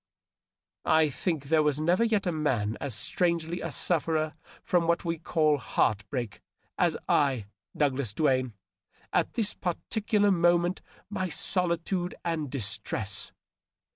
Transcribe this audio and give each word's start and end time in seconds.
I 0.89 1.11
think 1.11 1.43
there 1.43 1.61
was 1.61 1.79
never 1.79 2.03
yet 2.03 2.25
a 2.25 2.31
man 2.31 2.75
as 2.81 2.95
strangely 2.95 3.61
a 3.61 3.71
sufferer 3.71 4.33
from 4.63 4.87
what 4.87 5.05
we 5.05 5.19
call 5.19 5.59
heart 5.59 6.09
break, 6.09 6.41
as 6.75 6.97
I, 7.07 7.45
Douglas 7.77 8.11
Duane, 8.11 8.53
at 9.13 9.33
this 9.33 9.53
particular 9.53 10.31
moment 10.31 10.79
of 10.79 10.85
my 11.11 11.29
solitude 11.29 12.15
and 12.25 12.49
distress. 12.49 13.31